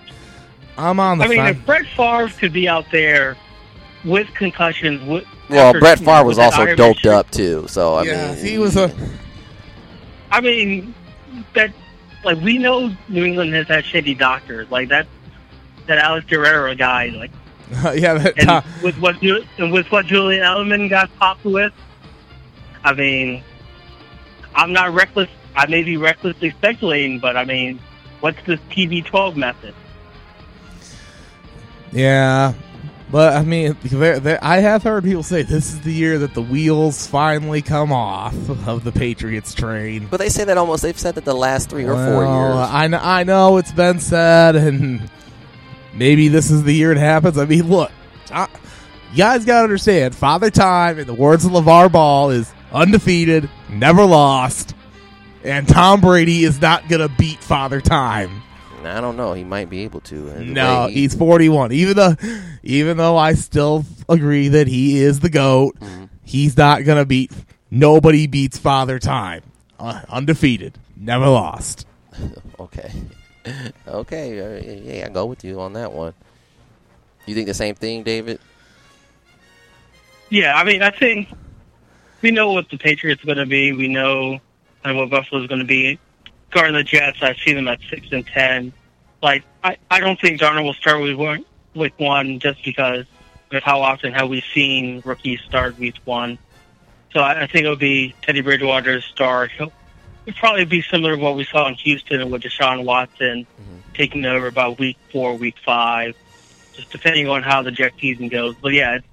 I'm 0.76 1.00
on 1.00 1.18
the. 1.18 1.24
I 1.24 1.28
mean, 1.28 1.38
fence. 1.38 1.58
if 1.58 1.66
Brett 1.66 1.86
Favre 1.96 2.28
could 2.38 2.52
be 2.52 2.68
out 2.68 2.84
there 2.92 3.36
with 4.04 4.28
concussions, 4.34 5.02
with, 5.08 5.24
Well, 5.50 5.68
after, 5.68 5.80
Brett 5.80 6.00
you 6.00 6.06
know, 6.06 6.12
Favre 6.12 6.24
was 6.26 6.38
also 6.38 6.74
doped 6.76 7.06
up 7.06 7.30
too, 7.30 7.66
so 7.66 7.94
I 7.94 8.02
yeah, 8.04 8.34
mean, 8.34 8.44
he 8.44 8.58
was 8.58 8.76
a. 8.76 8.94
I 10.30 10.40
mean, 10.40 10.94
that 11.54 11.72
like 12.24 12.40
we 12.40 12.58
know 12.58 12.94
New 13.08 13.24
England 13.24 13.54
has 13.54 13.68
had 13.68 13.84
shitty 13.84 14.18
doctors, 14.18 14.70
like 14.70 14.88
that 14.88 15.06
that 15.86 15.98
Alex 15.98 16.26
Guerrero 16.26 16.74
guy, 16.74 17.06
like 17.08 17.30
yeah, 17.98 18.14
that 18.14 18.38
and 18.38 18.48
Tom, 18.48 18.64
with 18.82 18.98
what 18.98 19.20
and 19.22 19.72
with 19.72 19.90
what 19.90 20.06
Julian 20.06 20.42
Edelman 20.42 20.88
got 20.88 21.10
popped 21.18 21.44
with. 21.44 21.72
I 22.84 22.94
mean, 22.94 23.42
I'm 24.54 24.72
not 24.72 24.94
reckless. 24.94 25.28
I 25.54 25.66
may 25.66 25.82
be 25.82 25.96
recklessly 25.96 26.50
speculating, 26.50 27.18
but 27.18 27.36
I 27.36 27.44
mean, 27.44 27.80
what's 28.20 28.40
this 28.46 28.60
TB12 28.70 29.36
method? 29.36 29.74
Yeah, 31.92 32.54
but 33.10 33.34
I 33.34 33.42
mean, 33.42 33.76
there, 33.84 34.20
there, 34.20 34.38
I 34.42 34.58
have 34.58 34.82
heard 34.82 35.04
people 35.04 35.22
say 35.22 35.42
this 35.42 35.72
is 35.72 35.80
the 35.80 35.92
year 35.92 36.18
that 36.18 36.34
the 36.34 36.42
wheels 36.42 37.06
finally 37.06 37.62
come 37.62 37.92
off 37.92 38.34
of 38.66 38.84
the 38.84 38.92
Patriots 38.92 39.54
train. 39.54 40.06
but 40.10 40.18
they 40.18 40.28
say 40.28 40.44
that 40.44 40.58
almost. 40.58 40.82
They've 40.82 40.98
said 40.98 41.14
that 41.14 41.24
the 41.24 41.34
last 41.34 41.70
three 41.70 41.84
or 41.84 41.94
four 41.94 42.24
years. 42.24 42.68
I 42.70 42.86
know, 42.88 43.00
I 43.02 43.24
know 43.24 43.56
it's 43.56 43.72
been 43.72 43.98
said, 44.00 44.56
and 44.56 45.10
maybe 45.94 46.28
this 46.28 46.50
is 46.50 46.64
the 46.64 46.72
year 46.74 46.92
it 46.92 46.98
happens. 46.98 47.38
I 47.38 47.46
mean, 47.46 47.68
look, 47.68 47.90
I, 48.30 48.48
you 49.12 49.18
guys 49.18 49.44
got 49.46 49.60
to 49.60 49.64
understand, 49.64 50.14
Father 50.14 50.50
Time, 50.50 50.98
in 50.98 51.06
the 51.06 51.14
words 51.14 51.44
of 51.46 51.52
LeVar 51.52 51.90
Ball, 51.90 52.30
is 52.30 52.52
undefeated, 52.72 53.48
never 53.70 54.04
lost, 54.04 54.74
and 55.44 55.66
Tom 55.66 56.02
Brady 56.02 56.44
is 56.44 56.60
not 56.60 56.88
going 56.88 57.00
to 57.00 57.14
beat 57.16 57.38
Father 57.38 57.80
Time. 57.80 58.42
I 58.84 59.00
don't 59.00 59.16
know. 59.16 59.32
He 59.32 59.44
might 59.44 59.68
be 59.70 59.80
able 59.84 60.00
to. 60.02 60.28
And 60.28 60.54
No, 60.54 60.86
he- 60.86 60.94
he's 61.00 61.14
41. 61.14 61.72
Even 61.72 61.96
though, 61.96 62.14
even 62.62 62.96
though 62.96 63.16
I 63.16 63.34
still 63.34 63.84
agree 64.08 64.48
that 64.48 64.66
he 64.68 64.98
is 65.00 65.20
the 65.20 65.30
goat, 65.30 65.78
Mm-hmm. 65.80 66.04
he's 66.24 66.56
not 66.56 66.84
gonna 66.84 67.04
beat. 67.04 67.32
Nobody 67.70 68.26
beats 68.26 68.56
Father 68.58 68.98
Time. 68.98 69.42
Uh, 69.78 70.00
undefeated, 70.08 70.78
never 70.96 71.28
lost. 71.28 71.86
okay. 72.60 72.92
okay. 73.88 74.40
Uh, 74.40 74.82
yeah, 74.96 75.06
I 75.06 75.08
go 75.10 75.26
with 75.26 75.44
you 75.44 75.60
on 75.60 75.74
that 75.74 75.92
one. 75.92 76.14
You 77.26 77.34
think 77.34 77.46
the 77.46 77.54
same 77.54 77.74
thing, 77.74 78.02
David? 78.04 78.40
Yeah, 80.30 80.54
I 80.54 80.64
mean, 80.64 80.82
I 80.82 80.90
think 80.90 81.28
we 82.22 82.30
know 82.30 82.52
what 82.52 82.68
the 82.70 82.78
Patriots 82.78 83.22
are 83.22 83.26
going 83.26 83.38
to 83.38 83.46
be. 83.46 83.72
We 83.72 83.88
know 83.88 84.38
kind 84.82 84.96
of 84.96 84.96
what 84.96 85.10
Buffalo's 85.10 85.46
going 85.46 85.60
to 85.60 85.66
be. 85.66 85.98
Guarding 86.50 86.74
the 86.74 86.84
Jets, 86.84 87.22
I 87.22 87.34
see 87.34 87.52
them 87.52 87.68
at 87.68 87.78
six 87.90 88.08
and 88.10 88.26
ten. 88.26 88.72
Like, 89.22 89.44
I, 89.62 89.76
I 89.90 90.00
don't 90.00 90.18
think 90.18 90.40
Darnold 90.40 90.64
will 90.64 90.74
start 90.74 91.02
with 91.02 91.14
one, 91.16 91.44
week 91.74 91.98
one 91.98 92.38
just 92.38 92.64
because 92.64 93.04
of 93.52 93.62
how 93.62 93.82
often 93.82 94.12
have 94.12 94.28
we 94.28 94.42
seen 94.54 95.02
rookies 95.04 95.40
start 95.40 95.78
week 95.78 95.96
one. 96.04 96.38
So 97.12 97.20
I, 97.20 97.42
I 97.42 97.46
think 97.46 97.64
it'll 97.64 97.76
be 97.76 98.14
Teddy 98.22 98.40
Bridgewater's 98.40 99.04
start. 99.04 99.50
He'll, 99.50 99.72
it'll 100.26 100.38
probably 100.38 100.64
be 100.64 100.82
similar 100.82 101.16
to 101.16 101.22
what 101.22 101.36
we 101.36 101.44
saw 101.44 101.68
in 101.68 101.74
Houston 101.74 102.30
with 102.30 102.42
Deshaun 102.42 102.84
Watson 102.84 103.46
mm-hmm. 103.60 103.92
taking 103.94 104.24
over 104.24 104.46
about 104.46 104.78
week 104.78 104.96
four, 105.10 105.34
week 105.34 105.56
five, 105.64 106.16
just 106.74 106.90
depending 106.90 107.28
on 107.28 107.42
how 107.42 107.62
the 107.62 107.70
Jet 107.70 107.92
season 108.00 108.28
goes. 108.28 108.54
But 108.54 108.72
yeah, 108.72 108.96
it's 108.96 109.06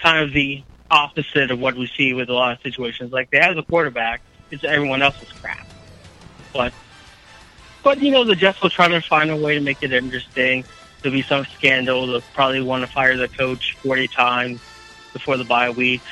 kind 0.00 0.24
of 0.24 0.32
the 0.32 0.64
opposite 0.90 1.50
of 1.50 1.60
what 1.60 1.76
we 1.76 1.86
see 1.86 2.12
with 2.12 2.28
a 2.28 2.34
lot 2.34 2.52
of 2.52 2.62
situations. 2.62 3.12
Like 3.12 3.30
they 3.30 3.38
have 3.38 3.56
the 3.56 3.62
quarterback, 3.62 4.20
it's 4.50 4.64
everyone 4.64 5.00
else's 5.00 5.30
crap. 5.32 5.66
But 6.52 6.72
but 7.82 8.00
you 8.00 8.10
know 8.10 8.24
the 8.24 8.36
Jets 8.36 8.62
will 8.62 8.70
try 8.70 8.88
to 8.88 9.00
find 9.00 9.30
a 9.30 9.36
way 9.36 9.54
to 9.54 9.60
make 9.60 9.82
it 9.82 9.92
interesting. 9.92 10.64
There'll 11.00 11.16
be 11.16 11.22
some 11.22 11.44
scandal. 11.46 12.06
They'll 12.06 12.20
probably 12.34 12.60
want 12.60 12.84
to 12.84 12.90
fire 12.90 13.16
the 13.16 13.28
coach 13.28 13.76
forty 13.82 14.08
times 14.08 14.60
before 15.12 15.36
the 15.36 15.44
bye 15.44 15.70
week, 15.70 16.02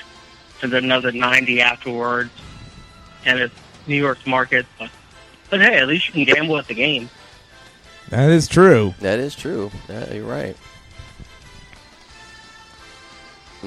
and 0.63 0.73
then 0.73 0.85
another 0.85 1.13
ninety 1.13 1.61
afterwards. 1.61 2.31
And 3.25 3.39
it's 3.39 3.55
New 3.87 3.97
York's 3.97 4.27
market, 4.27 4.67
but 4.79 4.91
but 5.51 5.61
hey, 5.61 5.79
at 5.79 5.89
least 5.89 6.09
you 6.09 6.13
can 6.13 6.35
gamble 6.35 6.59
at 6.59 6.67
the 6.67 6.75
game. 6.75 7.11
That 8.09 8.31
is 8.31 8.49
true. 8.49 8.95
That 9.01 9.19
is 9.19 9.37
true. 9.37 9.71
Yeah, 9.89 10.13
you're 10.13 10.27
right. 10.27 10.57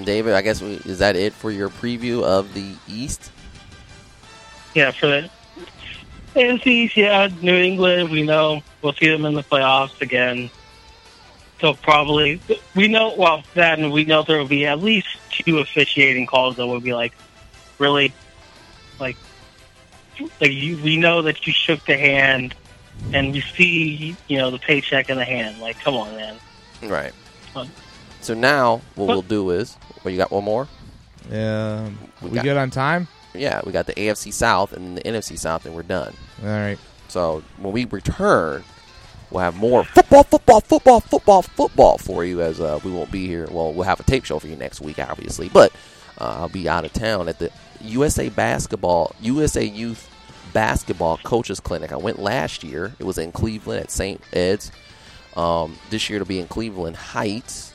David, 0.03 0.33
I 0.33 0.41
guess 0.41 0.61
we, 0.61 0.73
is 0.85 0.99
that 0.99 1.15
it 1.15 1.33
for 1.33 1.51
your 1.51 1.69
preview 1.69 2.23
of 2.23 2.53
the 2.53 2.73
East? 2.87 3.31
Yeah, 4.73 4.91
for 4.91 5.07
the 5.07 5.29
AFC, 6.35 6.95
yeah, 6.95 7.29
New 7.41 7.55
England, 7.55 8.09
we 8.09 8.23
know 8.23 8.61
we'll 8.81 8.93
see 8.93 9.07
them 9.09 9.25
in 9.25 9.33
the 9.35 9.43
playoffs 9.43 10.01
again. 10.01 10.49
So 11.61 11.73
probably 11.75 12.41
we 12.75 12.87
know 12.89 13.13
well 13.17 13.43
then 13.53 13.91
we 13.91 14.03
know 14.03 14.23
there 14.23 14.37
will 14.37 14.47
be 14.47 14.65
at 14.65 14.79
least 14.79 15.07
two 15.29 15.59
officiating 15.59 16.25
calls 16.25 16.57
that 16.57 16.67
will 16.67 16.81
be 16.81 16.93
like, 16.93 17.13
really, 17.79 18.11
like, 18.99 19.15
like 20.41 20.51
you, 20.51 20.77
we 20.83 20.97
know 20.97 21.21
that 21.21 21.45
you 21.47 21.53
shook 21.53 21.85
the 21.85 21.97
hand, 21.97 22.53
and 23.13 23.35
you 23.35 23.41
see 23.41 24.15
you 24.27 24.37
know 24.37 24.51
the 24.51 24.59
paycheck 24.59 25.09
in 25.09 25.17
the 25.17 25.23
hand. 25.25 25.59
Like, 25.61 25.79
come 25.79 25.95
on, 25.95 26.15
man. 26.15 26.35
Right. 26.83 27.13
Fun. 27.53 27.69
So 28.21 28.33
now 28.33 28.81
what 28.95 29.07
we'll 29.07 29.21
do 29.21 29.51
is, 29.51 29.77
well, 30.03 30.11
you 30.11 30.17
got 30.17 30.31
one 30.31 30.43
more? 30.43 30.67
Yeah, 31.31 31.89
We 32.21 32.29
we 32.29 32.35
got- 32.35 32.43
good 32.43 32.57
on 32.57 32.69
time? 32.71 33.07
Yeah, 33.33 33.61
we 33.65 33.71
got 33.71 33.87
the 33.87 33.93
AFC 33.93 34.31
South 34.33 34.73
and 34.73 34.97
the 34.97 35.01
NFC 35.01 35.37
South, 35.37 35.65
and 35.65 35.75
we're 35.75 35.83
done. 35.83 36.13
All 36.41 36.49
right. 36.49 36.77
So 37.07 37.43
when 37.57 37.73
we 37.73 37.85
return, 37.85 38.63
we'll 39.31 39.43
have 39.43 39.55
more 39.55 39.83
football, 39.83 40.23
football, 40.23 40.61
football, 40.61 40.99
football, 40.99 41.41
football 41.41 41.97
for 41.97 42.23
you. 42.25 42.41
As 42.41 42.59
uh, 42.59 42.79
we 42.83 42.91
won't 42.91 43.11
be 43.11 43.27
here. 43.27 43.47
Well, 43.51 43.73
we'll 43.73 43.83
have 43.83 43.99
a 43.99 44.03
tape 44.03 44.25
show 44.25 44.39
for 44.39 44.47
you 44.47 44.55
next 44.55 44.81
week, 44.81 44.99
obviously, 44.99 45.49
but 45.49 45.71
uh, 46.19 46.35
I'll 46.39 46.49
be 46.49 46.69
out 46.69 46.85
of 46.85 46.93
town 46.93 47.27
at 47.27 47.39
the 47.39 47.51
USA 47.81 48.29
Basketball, 48.29 49.15
USA 49.21 49.63
Youth 49.63 50.09
Basketball 50.53 51.17
Coaches 51.17 51.59
Clinic. 51.59 51.91
I 51.91 51.97
went 51.97 52.19
last 52.19 52.63
year. 52.63 52.93
It 52.99 53.03
was 53.03 53.17
in 53.17 53.31
Cleveland 53.31 53.81
at 53.81 53.91
St. 53.91 54.21
Ed's. 54.31 54.71
Um, 55.35 55.77
this 55.89 56.09
year 56.09 56.17
it'll 56.17 56.27
be 56.27 56.39
in 56.39 56.47
Cleveland 56.47 56.95
Heights. 56.95 57.73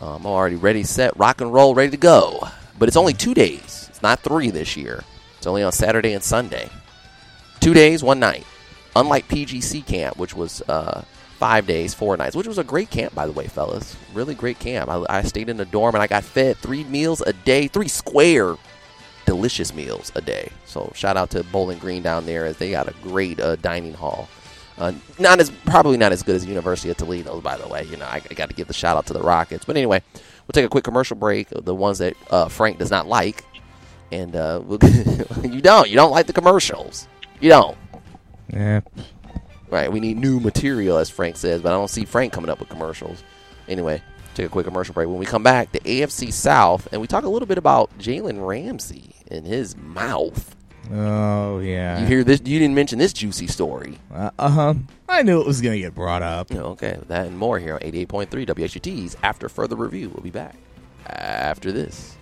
Um, 0.00 0.20
I'm 0.20 0.26
already 0.26 0.56
ready, 0.56 0.84
set, 0.84 1.16
rock 1.18 1.40
and 1.40 1.52
roll, 1.52 1.74
ready 1.74 1.90
to 1.90 1.96
go. 1.96 2.46
But 2.78 2.88
it's 2.88 2.96
only 2.96 3.14
two 3.14 3.34
days. 3.34 3.87
It's 3.98 4.02
not 4.04 4.20
three 4.20 4.50
this 4.50 4.76
year. 4.76 5.02
It's 5.38 5.46
only 5.48 5.64
on 5.64 5.72
Saturday 5.72 6.12
and 6.12 6.22
Sunday. 6.22 6.70
Two 7.58 7.74
days, 7.74 8.00
one 8.00 8.20
night. 8.20 8.46
Unlike 8.94 9.26
PGC 9.26 9.84
camp, 9.84 10.16
which 10.16 10.36
was 10.36 10.62
uh, 10.68 11.02
five 11.36 11.66
days, 11.66 11.94
four 11.94 12.16
nights, 12.16 12.36
which 12.36 12.46
was 12.46 12.58
a 12.58 12.64
great 12.64 12.90
camp, 12.90 13.12
by 13.12 13.26
the 13.26 13.32
way, 13.32 13.48
fellas. 13.48 13.96
Really 14.14 14.36
great 14.36 14.60
camp. 14.60 14.88
I, 14.88 15.04
I 15.08 15.22
stayed 15.22 15.48
in 15.48 15.56
the 15.56 15.64
dorm 15.64 15.96
and 15.96 16.02
I 16.02 16.06
got 16.06 16.22
fed 16.22 16.58
three 16.58 16.84
meals 16.84 17.22
a 17.22 17.32
day, 17.32 17.66
three 17.66 17.88
square, 17.88 18.56
delicious 19.26 19.74
meals 19.74 20.12
a 20.14 20.20
day. 20.20 20.52
So 20.64 20.92
shout 20.94 21.16
out 21.16 21.30
to 21.30 21.42
Bowling 21.42 21.80
Green 21.80 22.04
down 22.04 22.24
there 22.24 22.46
as 22.46 22.56
they 22.56 22.70
got 22.70 22.86
a 22.86 22.94
great 23.02 23.40
uh, 23.40 23.56
dining 23.56 23.94
hall. 23.94 24.28
Uh, 24.78 24.92
not 25.18 25.40
as 25.40 25.50
probably 25.66 25.96
not 25.96 26.12
as 26.12 26.22
good 26.22 26.36
as 26.36 26.46
University 26.46 26.88
of 26.88 26.96
Toledo, 26.96 27.40
by 27.40 27.56
the 27.56 27.66
way. 27.66 27.82
You 27.82 27.96
know, 27.96 28.06
I, 28.06 28.22
I 28.30 28.34
got 28.34 28.48
to 28.48 28.54
give 28.54 28.68
the 28.68 28.74
shout 28.74 28.96
out 28.96 29.06
to 29.06 29.12
the 29.12 29.22
Rockets. 29.22 29.64
But 29.64 29.76
anyway, 29.76 30.00
we'll 30.14 30.52
take 30.52 30.64
a 30.64 30.68
quick 30.68 30.84
commercial 30.84 31.16
break. 31.16 31.48
The 31.50 31.74
ones 31.74 31.98
that 31.98 32.14
uh, 32.30 32.46
Frank 32.46 32.78
does 32.78 32.92
not 32.92 33.08
like, 33.08 33.42
and 34.10 34.34
uh, 34.36 34.60
we'll, 34.64 34.78
you 35.44 35.60
don't. 35.60 35.88
You 35.88 35.96
don't 35.96 36.10
like 36.10 36.26
the 36.26 36.32
commercials. 36.32 37.08
You 37.40 37.50
don't. 37.50 37.76
Yeah. 38.52 38.80
Right, 39.70 39.92
we 39.92 40.00
need 40.00 40.16
new 40.16 40.40
material, 40.40 40.96
as 40.96 41.10
Frank 41.10 41.36
says, 41.36 41.60
but 41.60 41.68
I 41.68 41.72
don't 41.72 41.90
see 41.90 42.06
Frank 42.06 42.32
coming 42.32 42.50
up 42.50 42.58
with 42.58 42.70
commercials. 42.70 43.22
Anyway, 43.68 44.02
take 44.34 44.46
a 44.46 44.48
quick 44.48 44.64
commercial 44.64 44.94
break. 44.94 45.08
When 45.08 45.18
we 45.18 45.26
come 45.26 45.42
back, 45.42 45.72
the 45.72 45.80
AFC 45.80 46.32
South, 46.32 46.88
and 46.90 47.02
we 47.02 47.06
talk 47.06 47.24
a 47.24 47.28
little 47.28 47.46
bit 47.46 47.58
about 47.58 47.96
Jalen 47.98 48.46
Ramsey 48.46 49.14
and 49.30 49.46
his 49.46 49.76
mouth. 49.76 50.56
Oh 50.90 51.58
yeah. 51.58 52.00
You 52.00 52.06
hear 52.06 52.24
this? 52.24 52.40
You 52.42 52.58
didn't 52.58 52.74
mention 52.74 52.98
this 52.98 53.12
juicy 53.12 53.46
story. 53.46 53.98
Uh 54.10 54.30
huh. 54.38 54.74
I 55.06 55.22
knew 55.22 55.40
it 55.40 55.46
was 55.46 55.60
gonna 55.60 55.78
get 55.78 55.94
brought 55.94 56.22
up. 56.22 56.50
Okay, 56.50 56.98
that 57.08 57.26
and 57.26 57.36
more 57.36 57.58
here 57.58 57.74
on 57.74 57.80
88.3 57.80 58.46
WHUT's. 58.46 59.16
After 59.22 59.50
further 59.50 59.76
review, 59.76 60.08
we'll 60.08 60.22
be 60.22 60.30
back 60.30 60.56
after 61.06 61.72
this. 61.72 62.16